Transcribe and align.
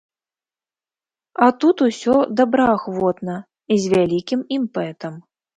А 1.47 1.49
тут 1.63 1.77
усё 1.89 2.15
добраахвотна 2.41 3.37
і 3.77 3.81
з 3.85 3.95
вялікім 3.95 4.39
імпэтам. 4.59 5.25